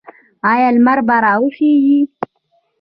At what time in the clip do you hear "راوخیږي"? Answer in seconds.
1.23-1.99